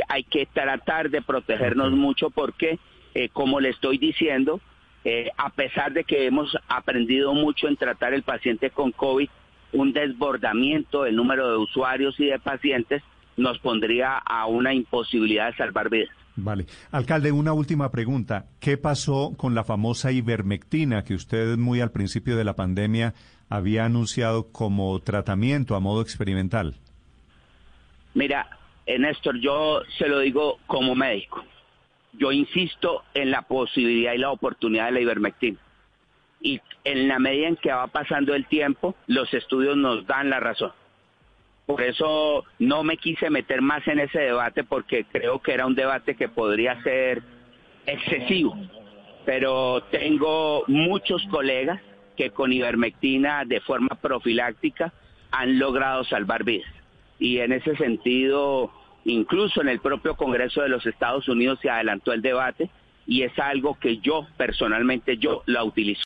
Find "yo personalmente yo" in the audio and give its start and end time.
63.98-65.42